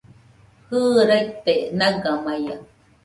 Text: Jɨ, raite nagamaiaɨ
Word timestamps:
Jɨ, 0.69 0.79
raite 1.09 1.53
nagamaiaɨ 1.77 2.59